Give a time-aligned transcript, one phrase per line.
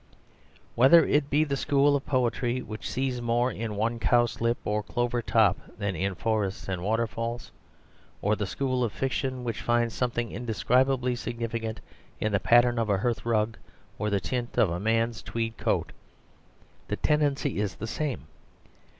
[0.73, 5.21] Whether it be the school of poetry which sees more in one cowslip or clover
[5.21, 7.51] top than in forests and waterfalls,
[8.19, 11.81] or the school of fiction which finds something indescribably significant
[12.19, 13.57] in the pattern of a hearth rug,
[13.99, 15.91] or the tint of a man's tweed coat,
[16.87, 18.25] the tendency is the same.